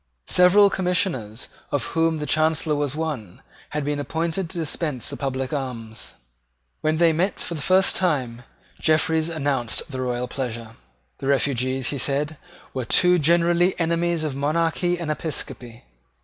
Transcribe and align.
Several 0.25 0.71
Commissioners, 0.71 1.47
of 1.71 1.83
whom 1.93 2.17
the 2.17 2.25
Chancellor 2.25 2.73
was 2.73 2.95
one, 2.95 3.43
had 3.69 3.85
been 3.85 3.99
appointed 3.99 4.49
to 4.49 4.57
dispense 4.57 5.07
the 5.11 5.15
public 5.15 5.53
alms. 5.53 6.15
When 6.79 6.97
they 6.97 7.13
met 7.13 7.39
for 7.39 7.53
the 7.53 7.61
first 7.61 7.95
time, 7.97 8.41
Jeffreys 8.79 9.29
announced 9.29 9.91
the 9.91 10.01
royal 10.01 10.27
pleasure. 10.27 10.75
The 11.19 11.27
refugees, 11.27 11.89
he 11.89 11.99
said, 11.99 12.37
were 12.73 12.85
too 12.85 13.19
generally 13.19 13.79
enemies 13.79 14.23
of 14.23 14.35
monarchy 14.35 14.97
and 14.97 15.11
episcopacy. 15.11 15.83